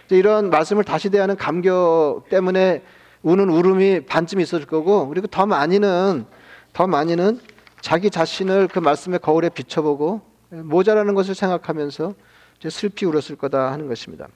[0.05, 2.83] 이제 이런 말씀을 다시 대하는 감격 때문에
[3.21, 6.25] 우는 울음이 반쯤 있을 거고 그리고 더 많이는
[6.73, 7.39] 더 많이는
[7.81, 12.13] 자기 자신을 그 말씀의 거울에 비춰보고 모자라는 것을 생각하면서
[12.59, 14.27] 이제 슬피 울었을 거다 하는 것입니다.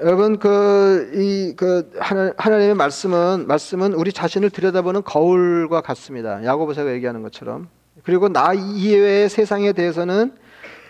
[0.00, 6.42] 여러분 그이그 하나, 하나님의 말씀은 말씀은 우리 자신을 들여다보는 거울과 같습니다.
[6.42, 7.68] 야고보서가 얘기하는 것처럼
[8.04, 10.32] 그리고 나 이외의 세상에 대해서는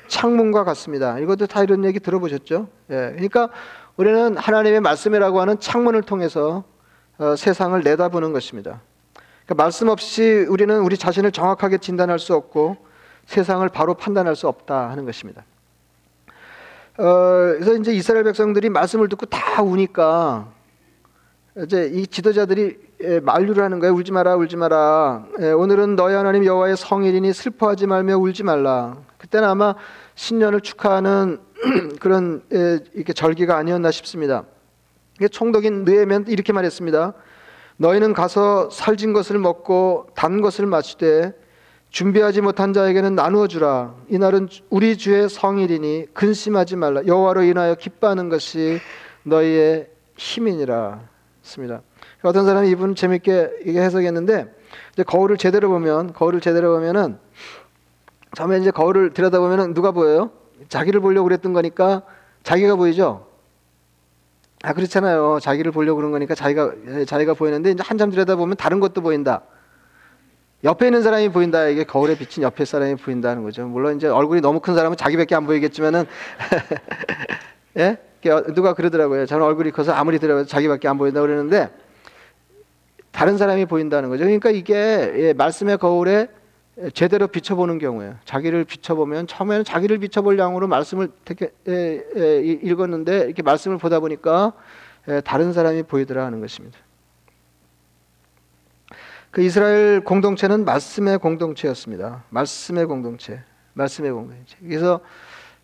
[0.09, 1.19] 창문과 같습니다.
[1.19, 2.69] 이것도 다 이런 얘기 들어보셨죠?
[2.91, 3.49] 예, 그러니까
[3.97, 6.65] 우리는 하나님의 말씀이라고 하는 창문을 통해서
[7.19, 8.81] 어, 세상을 내다보는 것입니다.
[9.45, 12.77] 그러니까 말씀 없이 우리는 우리 자신을 정확하게 진단할 수 없고
[13.27, 15.45] 세상을 바로 판단할 수 없다 하는 것입니다.
[16.99, 17.05] 어,
[17.59, 20.53] 그래서 이제 이스라엘 백성들이 말씀을 듣고 다 우니까
[21.65, 22.90] 이제 이 지도자들이 예,
[23.23, 23.95] 만류를 하는 거예요.
[23.95, 25.25] 울지 마라, 울지 마라.
[25.41, 28.97] 예, 오늘은 너희 하나님 여호와의 성일이니 슬퍼하지 말며 울지 말라.
[29.19, 29.75] 그때는 아마
[30.15, 31.41] 신년을 축하하는
[32.01, 34.45] 그런 예, 이렇게 절기가 아니었나 싶습니다.
[35.31, 37.15] 총독인 느헤면 이렇게 말했습니다.
[37.77, 41.33] 너희는 가서 살진 것을 먹고 단 것을 마시되
[41.89, 43.95] 준비하지 못한 자에게는 나누어 주라.
[44.09, 47.03] 이날은 우리 주의 성일이니 근심하지 말라.
[47.07, 48.79] 여호와로 인하여 기뻐하는 것이
[49.25, 51.01] 너희의 힘이니라.
[51.43, 51.83] 습니다.
[52.23, 54.55] 어떤 사람이 이분 재밌게 이게 해석했는데
[54.93, 57.19] 이제 거울을 제대로 보면 거울을 제대로 보면은
[58.37, 60.31] 처음에 이제 거울을 들여다보면은 누가 보여요?
[60.69, 62.03] 자기를 보려고 그랬던 거니까
[62.43, 63.27] 자기가 보이죠.
[64.63, 65.39] 아 그렇잖아요.
[65.41, 69.43] 자기를 보려고 그런 거니까 자기가 예, 자기가 보이는데 이제 한참 들여다보면 다른 것도 보인다.
[70.63, 71.67] 옆에 있는 사람이 보인다.
[71.67, 73.67] 이게 거울에 비친 옆에 사람이 보인다는 거죠.
[73.67, 76.05] 물론 이제 얼굴이 너무 큰 사람은 자기밖에 안 보이겠지만은
[77.79, 77.97] 예?
[78.55, 79.25] 누가 그러더라고요.
[79.25, 81.71] 저는 얼굴이 커서 아무리 들어봐도 자기밖에 안 보인다 그러는데
[83.11, 84.25] 다른 사람이 보인다는 거죠.
[84.25, 84.75] 그러니까 이게
[85.17, 86.29] 예, 말씀의 거울에
[86.95, 88.17] 제대로 비춰보는 경우예요.
[88.25, 94.01] 자기를 비춰보면 처음에는 자기를 비춰볼 양으로 말씀을 되게 예, 예, 이- 읽었는데 이렇게 말씀을 보다
[94.01, 94.53] 보니까
[95.09, 96.79] 예, 다른 사람이 보이더라 하는 것입니다.
[99.31, 102.25] 그 이스라엘 공동체는 말씀의 공동체였습니다.
[102.31, 103.43] 말씀의 공동체,
[103.75, 104.57] 말씀의 공동체.
[104.61, 105.01] 그래서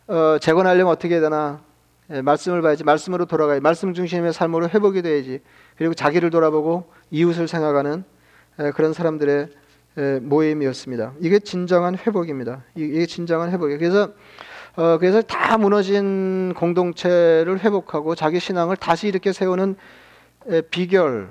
[0.07, 1.61] 어, 재건하려면 어떻게 해야 되나?
[2.11, 2.85] 예, 말씀을 봐야지.
[2.85, 5.41] 말씀으로 돌아가야 말씀 중심의 삶으로 회복이 돼야지.
[5.77, 8.05] 그리고 자기를 돌아보고 이웃을 생각하는
[8.61, 9.49] 예, 그런 사람들의
[9.99, 11.15] 예, 모임이었습니다.
[11.21, 12.63] 이게 진정한 회복입니다.
[12.77, 13.79] 이- 이게 진정한 회복이에요.
[13.79, 14.11] 그래서
[14.77, 19.75] 어, 그래서 다 무너진 공동체를 회복하고 자기 신앙을 다시 이렇게 세우는
[20.49, 21.29] 에, 비결을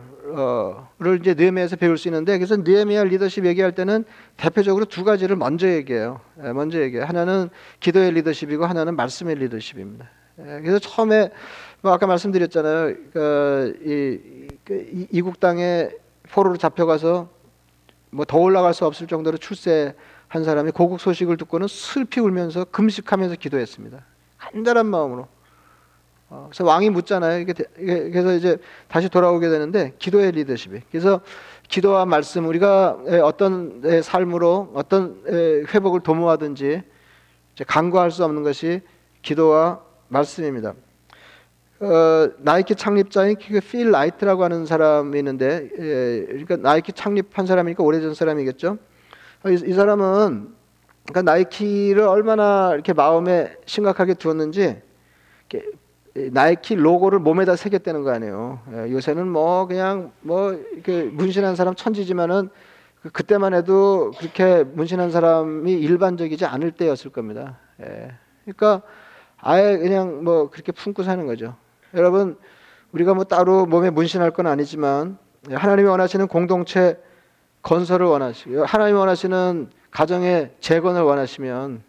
[1.22, 4.04] 이제 느헤미야에서 배울 수 있는데 그래서 느헤미야 리더십 얘기할 때는
[4.38, 6.22] 대표적으로 두 가지를 먼저 얘기해요.
[6.44, 7.06] 에, 먼저 얘기해요.
[7.06, 10.10] 하나는 기도의 리더십이고 하나는 말씀의 리더십입니다.
[10.40, 11.30] 에, 그래서 처음에
[11.86, 12.96] 뭐 아까 말씀드렸잖아요.
[13.14, 15.92] 그, 이, 그, 이- 이국 땅에
[16.32, 17.30] 포로로 잡혀가서
[18.10, 19.94] 뭐 더 올라갈 수 없을 정도로 출세한
[20.44, 24.04] 사람이 고국 소식을 듣고는 슬피 울면서 금식하면서 기도했습니다.
[24.40, 25.28] 간절한 마음으로
[26.32, 27.38] 어, 그래서 왕이 묻잖아요.
[27.40, 30.82] 이게, 대- 이게 그래서 이제 다시 돌아오게 되는데 기도의 리더십이.
[30.90, 31.22] 그래서
[31.70, 36.82] 기도와 말씀 우리가 에, 어떤 에, 삶으로 어떤 에, 회복을 도모하든지
[37.68, 38.82] 간과할 수 없는 것이
[39.22, 40.74] 기도와 말씀입니다.
[41.86, 48.14] 어, 나이키 창립자인 그 필 나이트라고 하는 사람이 있는데, 예, 그러니까 나이키 창립한 사람이니까 오래전
[48.14, 48.78] 사람이겠죠.
[49.44, 50.54] 어, 이, 이 사람은
[51.08, 54.82] 그러니까 나이키를 얼마나 이렇게 마음에 심각하게 두었는지
[55.50, 55.70] 이렇게
[56.18, 58.60] 이 나이키 로고를 몸에다 새겼다는 거 아니에요.
[58.74, 62.50] 예, 요새는 뭐 그냥 뭐 이렇게 문신한 사람 천지지만은
[63.02, 67.60] 그- 그때만 해도 그렇게 문신한 사람이 일반적이지 않을 때였을 겁니다.
[67.82, 68.12] 예.
[68.46, 68.82] 그러니까
[69.38, 71.56] 아예 그냥 뭐 그렇게 품고 사는 거죠.
[71.96, 72.38] 여러분
[72.92, 75.18] 우리가 뭐 따로 몸에 문신할 건 아니지만
[75.50, 77.02] 예, 하나님이 원하시는 공동체
[77.62, 81.82] 건설을 원하시고 하나님이 원하시는 가정의 재건을 원하시면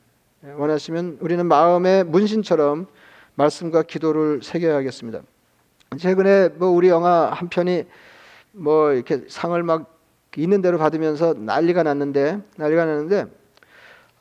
[0.45, 2.87] 예, 원하시면 우리는 마음의 문신처럼
[3.35, 5.21] 말씀과 기도를 새겨야겠습니다.
[5.99, 7.85] 최근에 뭐 우리 영화 한 편이
[8.53, 9.95] 뭐 이렇게 상을 막
[10.37, 13.27] 있는 대로 받으면서 난리가 났는데 난리가 났는데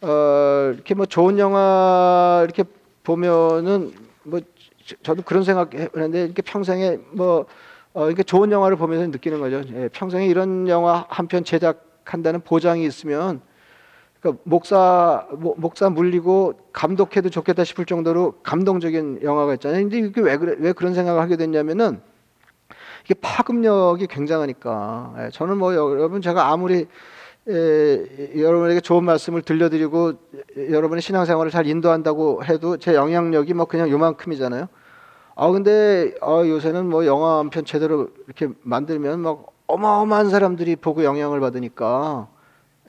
[0.01, 2.63] 어 이렇게 뭐 좋은 영화 이렇게
[3.03, 4.39] 보면은 뭐
[4.85, 7.45] 저- 저도 그런 생각했는데 이렇게 평생에 뭐
[7.93, 9.61] 어, 이렇게 좋은 영화를 보면서 느끼는 거죠.
[9.73, 13.41] 예, 평생에 이런 영화 한 편 제작한다는 보장이 있으면
[14.19, 19.81] 그러니까 목사 모- 목사 물리고 감독해도 좋겠다 싶을 정도로 감동적인 영화가 있잖아요.
[19.83, 22.01] 근데 이게 왜 그래, 왜 그런 생각을 하게 됐냐면은
[23.05, 25.15] 이게 파급력이 굉장하니까.
[25.19, 26.87] 예, 저는 뭐 여러분 제가 아무리
[27.47, 30.13] 에, 여러분에게 좋은 말씀을 들려드리고
[30.57, 34.67] 에, 여러분의 신앙생활을 잘 인도한다고 해도 제 영향력이 뭐 그냥 요만큼이잖아요.
[35.35, 41.03] 아 근데 아, 요새는 뭐 영화 한 편 제대로 이렇게 만들면 막 어마어마한 사람들이 보고
[41.03, 42.27] 영향을 받으니까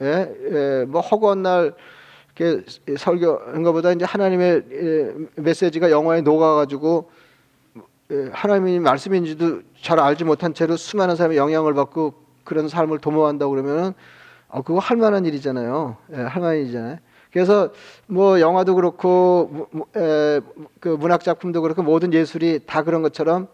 [0.01, 1.73] 예, 예, 뭐 허구한 날
[2.35, 2.63] 이렇게
[2.97, 7.09] 설교한 것보다 이제 하나님의 예, 메시지가 영화에 녹아가지고
[8.11, 13.93] 예, 하나님의 말씀인지도 잘 알지 못한 채로 수많은 사람의 영향을 받고 그런 삶을 도모한다고 그러면은
[14.49, 15.97] 어, 그거 할 만한 일이잖아요.
[16.13, 16.97] 예, 할 만한 일이잖아요.
[17.31, 17.71] 그래서
[18.07, 20.39] 뭐 영화도 그렇고 무- 무- 에,
[20.79, 23.47] 그 문학 작품도 그렇고 모든 예술이 다 그런 것처럼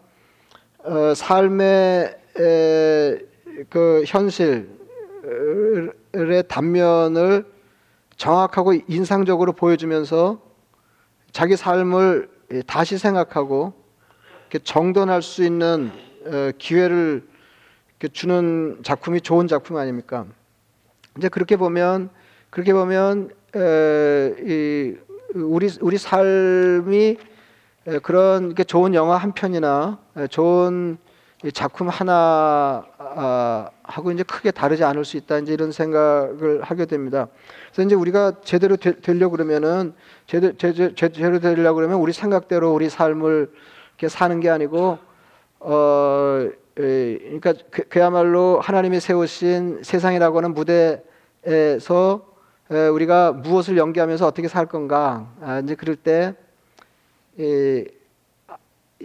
[0.84, 3.18] 어, 삶의 에,
[3.68, 4.68] 그 현실의
[6.48, 7.44] 단면을
[8.16, 10.40] 정확하고 인상적으로 보여주면서
[11.32, 13.72] 자기 삶을 예, 다시 생각하고
[14.62, 15.90] 정돈할 수 있는
[16.26, 17.26] 어, 기회를
[18.12, 20.26] 주는 작품이 좋은 작품 아닙니까?
[21.16, 22.10] 이제 그렇게 보면
[22.50, 24.96] 그렇게 보면 에, 이,
[25.34, 27.16] 우리 우리 삶이
[27.86, 30.98] 에, 그런 이렇게 좋은 영화 한 편이나 에, 좋은
[31.44, 36.86] 이 작품 하나 아, 하고 이제 크게 다르지 않을 수 있다 이제 이런 생각을 하게
[36.86, 37.28] 됩니다.
[37.70, 39.94] 그래서 이제 우리가 제대로 되, 되려 그러면은
[40.26, 43.52] 제대로 제대로, 제대로 되려 그러면 우리 생각대로 우리 삶을
[43.90, 44.98] 이렇게 사는 게 아니고
[45.60, 52.34] 어 에, 그러니까 그, 그야말로 하나님이 세우신 세상이라고 하는 무대에서
[52.70, 56.34] 에, 우리가 무엇을 연기하면서 어떻게 살 건가 아, 이제 그럴 때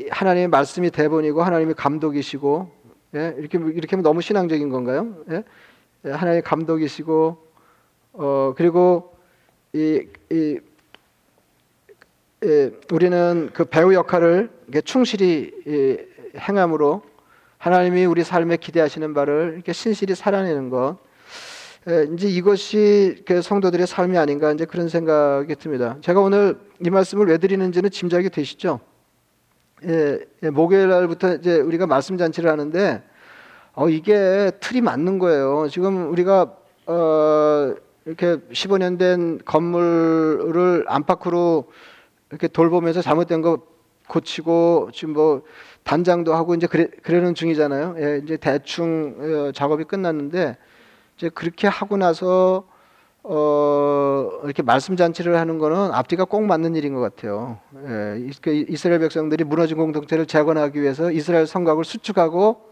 [0.09, 2.71] 하나님의 말씀이 대본이고 하나님이 감독이시고
[3.15, 3.35] 예?
[3.37, 5.15] 이렇게 이렇게 하면 너무 신앙적인 건가요?
[5.31, 5.43] 예?
[6.05, 7.49] 예, 하나님의 감독이시고
[8.13, 9.15] 어 그리고
[9.73, 10.59] 이, 이
[12.45, 14.49] 예, 우리는 그 배우 역할을
[14.85, 16.07] 충실히 예,
[16.39, 17.08] 행함으로
[17.59, 20.97] 하나님이 우리 삶에 기대하시는 바를 이렇게 신실히 살아내는 것
[21.89, 25.97] 예, 이제 이것이 그 성도들의 삶이 아닌가 이제 그런 생각이 듭니다.
[26.01, 28.79] 제가 오늘 이 말씀을 왜 드리는지는 짐작이 되시죠?
[29.85, 33.03] 예, 예, 목요일 날부터 이제 우리가 말씀 잔치를 하는데
[33.73, 35.67] 어, 이게 틀이 맞는 거예요.
[35.69, 36.53] 지금 우리가
[36.85, 41.69] 어, 이렇게 15년 된 건물을 안팎으로
[42.29, 43.59] 이렇게 돌보면서 잘못된 거
[44.07, 45.43] 고치고 지금 뭐
[45.93, 47.95] 단장도 하고 이제 그래, 그러는 중이잖아요.
[47.97, 50.55] 예, 이제 대충 어, 작업이 끝났는데
[51.17, 52.63] 이제 그렇게 하고 나서
[53.23, 57.57] 어, 이렇게 말씀 잔치를 하는 거는 앞뒤가 꼭 맞는 일인 것 같아요.
[57.87, 62.69] 예, 이- 그 이스라엘 백성들이 무너진 공동체를 재건하기 위해서 이스라엘 성곽을 수축하고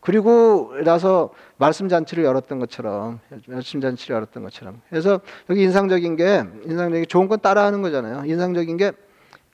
[0.00, 7.02] 그리고 나서 말씀 잔치를 열었던 것처럼 말씀 잔치를 열었던 것처럼 그래서 여기 인상적인 게 인상적인
[7.02, 8.24] 게 좋은 건 따라하는 거잖아요.
[8.24, 8.92] 인상적인 게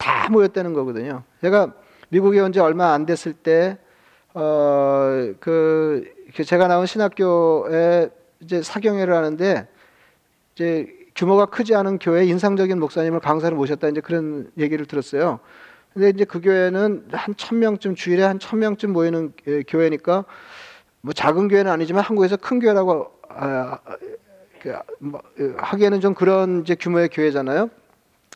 [0.01, 1.23] 다 모였다는 거거든요.
[1.43, 1.75] 제가
[2.11, 3.79] 미국에 온 지 얼마 안 됐을 때
[4.35, 6.05] 어, 그
[6.45, 9.69] 제가 나온 신학교에 이제 사경회를 하는데
[10.55, 15.41] 이제 규모가 크지 않은 교회 인상적인 목사님을 강사를 모셨다 이제 그런 얘기를 들었어요.
[15.93, 20.25] 근데 이제 그 교회는 한 천 명쯤 주일에 한 천 명쯤 모이는 에, 교회니까
[21.01, 23.97] 뭐 작은 교회는 아니지만 한국에서 큰 교회라고 아, 아,
[24.63, 27.71] 그, 뭐, 어, 하기에는 좀 그런 이제 규모의 교회잖아요.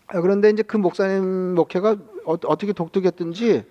[0.07, 3.65] 아, 그런데 이제 그 목사님 목회가 어, 떻게 독특했든지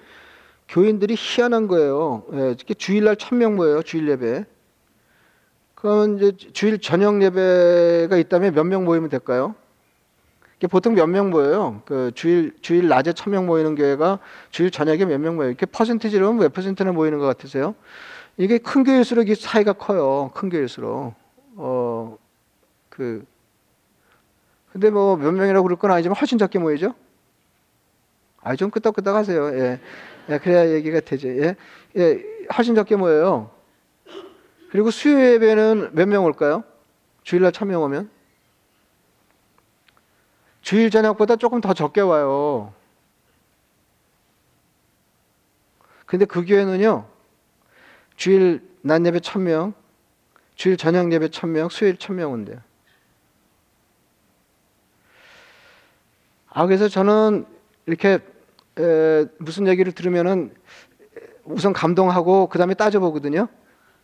[0.67, 2.24] 교인들이 희한한 거예요.
[2.34, 3.82] 예, 주일날 천명 모여요.
[3.84, 4.46] 주일 예배.
[5.76, 9.56] 그러면 이제 주일 저녁 예배가 있다면 몇 명 모이면 될까요?
[10.72, 11.82] 보통 몇 명 모여요?
[11.84, 14.19] 그 주일 주일 낮에 천 명 모이는 교회가
[14.50, 15.50] 주일 저녁에 몇 명 모여요?
[15.50, 17.76] 이렇게 퍼센티지로 몇 퍼센트나 모이는 것 같으세요?
[18.38, 20.32] 이게 큰 교회일수록 이 차이가 커요.
[20.34, 21.13] 큰 교회일수록.
[21.58, 22.17] 어,
[22.89, 23.26] 그,
[24.73, 26.95] 근데 뭐 몇 명이라고 그럴 건 아니지만 훨씬 적게 모이죠?
[28.41, 29.55] 아, 좀 끄덕끄덕 하세요.
[29.57, 29.79] 예.
[30.29, 31.29] 예, 그래야 얘기가 되죠.
[31.29, 31.55] 예.
[31.95, 32.23] 예,
[32.57, 33.51] 훨씬 적게 모여요.
[34.71, 36.63] 그리고 수요 예배는 몇 명 올까요?
[37.23, 38.09] 주일날 천명 오면?
[40.62, 42.73] 주일 저녁보다 조금 더 적게 와요.
[46.07, 47.05] 근데 그 교회는요,
[48.17, 49.73] 주일 낮 예배 천명,
[50.55, 52.57] 주일 저녁 예배 천명, 수요일 천명 온대요.
[56.53, 57.45] 아, 그래서 저는
[57.87, 58.19] 이렇게
[58.79, 60.53] 에, 무슨 얘기를 들으면은
[61.45, 63.47] 우선 감동하고 그 다음에 따져보거든요.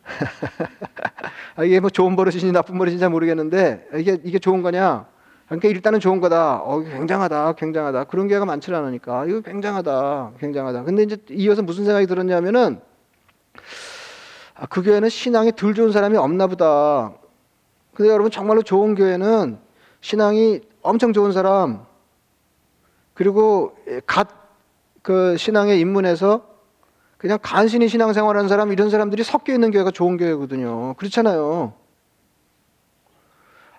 [1.56, 5.06] 아, 이게 뭐 좋은 버릇인지 나쁜 버릇인지 모르겠는데 이게 이게 좋은 거냐?
[5.46, 6.58] 그러니까 일단은 좋은 거다.
[6.58, 8.06] 어, 굉장하다, 굉장하다.
[8.06, 10.84] 그런 게가 많지 않으니까 이거 굉장하다, 굉장하다.
[10.84, 12.82] 근데 이제 이어서 무슨 생각이 들었냐면은
[14.56, 17.14] 아, 그 교회는 신앙이 덜 좋은 사람이 없나 보다.
[17.94, 19.60] 근데 여러분 정말로 좋은 교회는
[20.02, 21.89] 신앙이 엄청 좋은 사람
[23.20, 23.76] 그리고
[24.08, 24.40] 갓
[25.02, 26.46] 그 신앙에 입문해서
[27.18, 30.94] 그냥 간신히 신앙생활하는 사람 이런 사람들이 섞여 있는 교회가 좋은 교회거든요.
[30.96, 31.74] 그렇잖아요.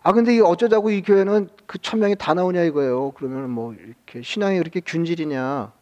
[0.02, 3.12] 아 근데 이 어쩌자고 이 교회는 그 천 명이 다 나오냐 이거예요.
[3.12, 5.72] 그러면 뭐 이렇게 신앙이 그렇게 균질이냐?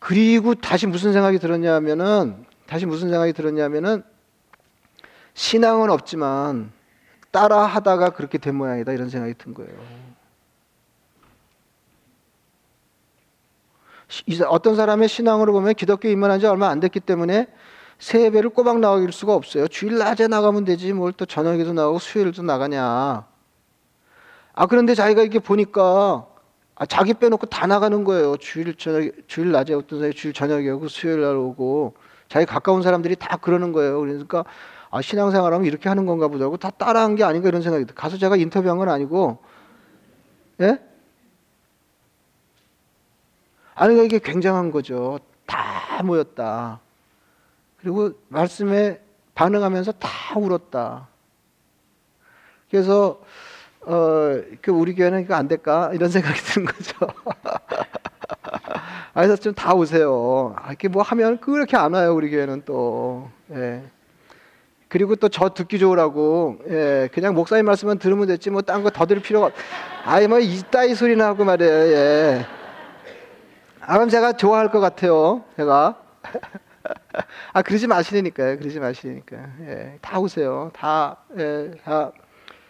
[0.00, 4.04] 그리고 다시 무슨 생각이 들었냐면은 다시 무슨 생각이 들었냐면은
[5.34, 6.70] 신앙은 없지만
[7.32, 10.05] 따라 하다가 그렇게 된 모양이다 이런 생각이 든 거예요.
[14.48, 17.48] 어떤 사람의 신앙으로 보면 기독교 입문한 지 얼마 안 됐기 때문에
[17.98, 19.68] 새 예배를 꼬박 나가길 수가 없어요.
[19.68, 23.26] 주일 낮에 나가면 되지 뭘 또 저녁에도 나가고 수요일도 나가냐.
[24.54, 26.26] 아 그런데 자기가 이렇게 보니까
[26.78, 28.36] 아, 자기 빼놓고 다 나가는 거예요.
[28.36, 31.94] 주일 저녁 주일 낮에 어떤 사람이 주일 저녁에 오고 수요일 날 오고
[32.28, 33.98] 자기 가까운 사람들이 다 그러는 거예요.
[34.00, 34.44] 그러니까
[34.90, 37.96] 아, 신앙생활하면 이렇게 하는 건가 보다고 다 따라한 게 아닌가 이런 생각이 들어요.
[37.96, 39.38] 가서 제가 인터뷰한 건 아니고
[40.60, 40.78] 예?
[43.76, 45.18] 아니 그러니까 이게 굉장한 거죠.
[45.46, 46.80] 다 모였다.
[47.80, 49.00] 그리고 말씀에
[49.34, 50.08] 반응하면서 다
[50.38, 51.08] 울었다.
[52.70, 53.20] 그래서
[53.82, 57.06] 어, 그 우리 교회는 이거 안 될까 이런 생각이 드는 거죠.
[59.14, 60.54] 아, 그래서 좀 다 오세요.
[60.58, 63.30] 아, 이렇게 뭐 하면 그렇게 안 와요 우리 교회는 또.
[63.52, 63.82] 예.
[64.88, 69.04] 그리고 또 저 듣기 좋으라고 예, 그냥 목사님 말씀만 들으면 됐지 뭐 딴 거 더
[69.06, 69.50] 들을 필요가
[70.04, 71.72] 아이 뭐 이따위 소리나 하고 말이에요.
[71.72, 72.46] 예.
[73.88, 75.44] 아, 그럼 제가 좋아할 것 같아요.
[75.56, 75.96] 제가.
[77.52, 78.58] 아, 그러지 마시니까요.
[78.58, 79.36] 그러지 마시니까.
[79.60, 80.72] 예, 다 오세요.
[80.74, 82.10] 다, 예, 다,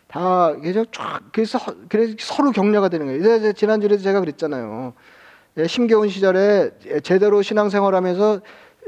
[0.09, 3.39] 다, 그래서 쫙, 그래서, 그래서 서로 격려가 되는 거예요.
[3.39, 4.93] 이제 지난주에도 제가 그랬잖아요.
[5.57, 8.41] 예, 심겨운 시절에 제대로 신앙생활 하면서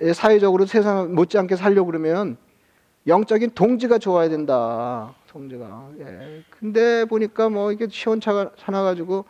[0.03, 2.37] 예, 사회적으로 세상 못지않게 살려고 그러면
[3.07, 5.15] 영적인 동지가 좋아야 된다.
[5.29, 5.89] 동지가.
[6.01, 6.45] 예.
[6.51, 9.25] 근데 보니까 뭐 이게 시원찮아가지고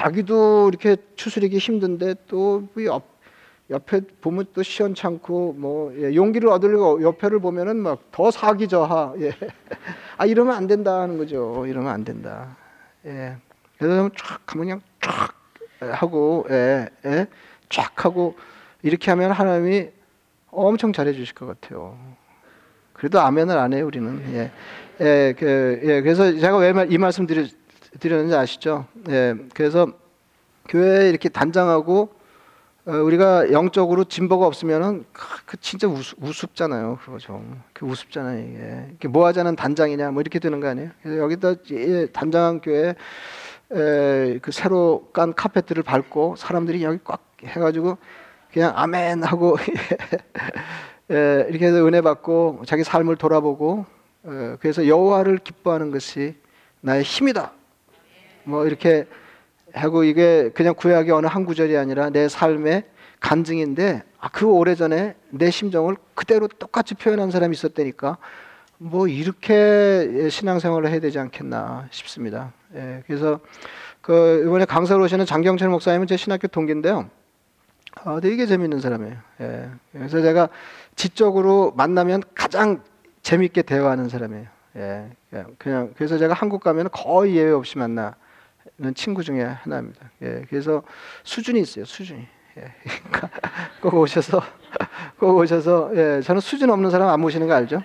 [0.00, 3.02] 자기도 이렇게 추스리기 힘든데 또 옆,
[3.70, 9.32] 옆에 보면 또 시원찮고 뭐 예, 용기를 얻으려고 옆에를 보면은 막 더 사기저하 예.
[10.18, 12.58] 아 이러면 안 된다 하는 거죠 이러면 안 된다
[13.06, 13.36] 예.
[13.78, 15.32] 그래서 쫙 가면 그냥 쫙
[15.80, 17.26] 하고 예, 예,
[17.70, 18.36] 쫙 하고
[18.82, 19.88] 이렇게 하면 하나님이
[20.50, 21.96] 엄청 잘해 주실 것 같아요
[22.92, 24.50] 그래도 아멘을 안 해요 우리는 예.
[25.00, 27.50] 예, 그, 예, 그래서 제가 왜 이 말씀 드리,
[28.00, 28.86] 드렸는지 아시죠?
[29.08, 29.88] 예, 그래서
[30.68, 32.14] 교회에 이렇게 단장하고
[32.86, 35.04] 어, 우리가 영적으로 진보가 없으면은
[35.44, 37.00] 그 진짜 우습, 우습잖아요.
[37.02, 37.60] 그거 좀.
[37.72, 38.86] 그 우습잖아요, 이게.
[38.94, 40.90] 이게 뭐 하자는 단장이냐 뭐 이렇게 되는 거 아니에요?
[41.02, 41.54] 그래서 여기다
[42.12, 42.94] 단장한 교회
[43.72, 47.98] 에, 그 새로 깐 카페트를 밟고 사람들이 여기 꽉 해가지고
[48.52, 49.56] 그냥 아멘 하고
[51.10, 53.84] 에, 이렇게 해서 은혜 받고 자기 삶을 돌아보고
[54.26, 56.36] 에, 그래서 여호와를 기뻐하는 것이
[56.82, 57.52] 나의 힘이다.
[58.46, 59.06] 뭐 이렇게
[59.74, 62.84] 하고 이게 그냥 구약의 어느 한 구절이 아니라 내 삶의
[63.20, 68.18] 간증인데 아, 그 오래전에 내 심정을 그대로 똑같이 표현한 사람이 있었다니까
[68.78, 72.52] 뭐 이렇게 신앙생활을 해야 되지 않겠나 싶습니다.
[72.74, 73.40] 예, 그래서
[74.00, 77.10] 그 이번에 강사로 오시는 장경철 목사님은 제 신학교 동기인데요.
[78.04, 79.16] 아, 되게 재밌는 사람이에요.
[79.40, 80.50] 예, 그래서 제가
[80.94, 82.82] 지적으로 만나면 가장
[83.22, 84.46] 재밌게 대화하는 사람이에요.
[84.76, 85.10] 예,
[85.58, 88.14] 그냥 그래서 제가 한국 가면 거의 예외 없이 만나
[88.94, 90.10] 친구 중에 하나입니다.
[90.22, 90.82] 예, 그래서
[91.24, 91.84] 수준이 있어요.
[91.84, 92.26] 수준이.
[92.58, 92.72] 예,
[93.08, 93.30] 그러니까
[93.80, 94.42] 꼭 오셔서
[95.18, 97.82] 꼭 오셔서 예, 저는 수준 없는 사람 안 모시는 거 알죠?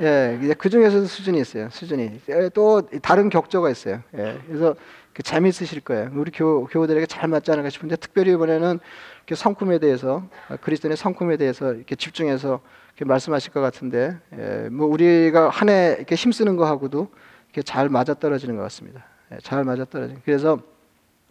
[0.00, 1.68] 예, 이제 그 중에서도 수준이 있어요.
[1.70, 4.02] 수준이 예, 또 다른 격조가 있어요.
[4.16, 4.74] 예, 그래서
[5.12, 6.10] 그 재미있으실 거예요.
[6.14, 8.80] 우리 교, 교우들에게 잘 맞지 않을까 싶은데 특별히 이번에는
[9.18, 12.60] 이렇게 성품에 대해서 아, 그리스도인의 성품에 대해서 이렇게 집중해서
[12.96, 17.08] 이렇게 말씀하실 것 같은데 예, 뭐 우리가 한 해 이렇게 힘쓰는 거 하고도
[17.48, 19.04] 이렇게 잘 맞아 떨어지는 것 같습니다.
[19.32, 20.20] 예, 잘 맞아 떨어지는.
[20.24, 20.58] 그래서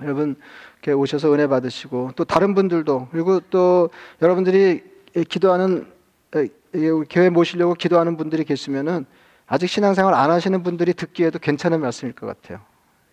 [0.01, 0.35] 여러분
[0.75, 3.89] 이렇게 오셔서 은혜 받으시고 또 다른 분들도 그리고 또
[4.21, 4.83] 여러분들이
[5.29, 5.87] 기도하는
[6.35, 9.05] 에, 이 교회 모시려고 기도하는 분들이 계시면은
[9.45, 12.61] 아직 신앙생활 안 하시는 분들이 듣기에도 괜찮은 말씀일 것 같아요.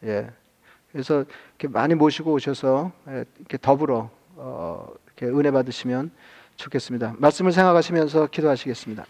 [0.05, 0.31] 예.
[0.93, 1.25] 그래서
[1.59, 6.11] 이렇게 많이 모시고 오셔서 예, 이렇게 더불어 어, 이렇게 은혜 받으시면
[6.57, 7.17] 좋겠습니다.
[7.19, 9.05] 말씀을 생각하시면서 기도하시겠습니다.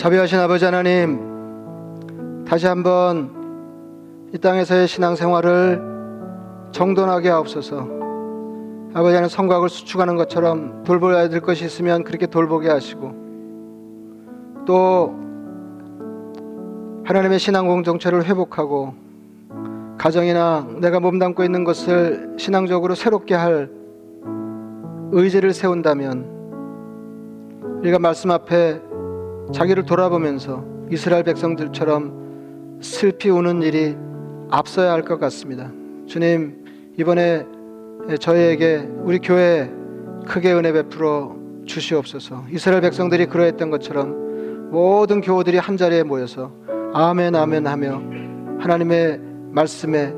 [0.00, 1.20] 자비하신 아버지 하나님,
[2.48, 5.82] 다시 한번 이 땅에서의 신앙생활을
[6.72, 7.86] 정돈하게 하옵소서.
[8.94, 13.12] 아버지 하나님 성곽을 수축하는 것처럼 돌보아야 될 것이 있으면 그렇게 돌보게 하시고
[14.64, 15.14] 또
[17.04, 18.94] 하나님의 신앙 공동체를 회복하고
[19.98, 23.70] 가정이나 내가 몸담고 있는 것을 신앙적으로 새롭게 할
[25.12, 26.24] 의지를 세운다면
[27.82, 28.88] 우리가 말씀 앞에
[29.52, 33.96] 자기를 돌아보면서 이스라엘 백성들처럼 슬피 우는 일이
[34.50, 35.70] 앞서야 할 것 같습니다.
[36.06, 36.64] 주님,
[36.98, 37.46] 이번에
[38.18, 39.70] 저희에게 우리 교회
[40.26, 41.36] 크게 은혜 베풀어
[41.66, 42.44] 주시옵소서.
[42.50, 46.52] 이스라엘 백성들이 그러했던 것처럼 모든 교우들이 한 자리에 모여서
[46.92, 48.02] 아멘 아멘 하며
[48.58, 49.20] 하나님의
[49.52, 50.14] 말씀에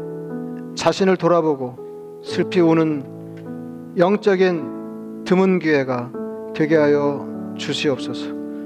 [0.74, 6.10] 자신을 돌아보고 슬피 우는 영적인 드문 기회가
[6.54, 8.41] 되게 하여 주시옵소서.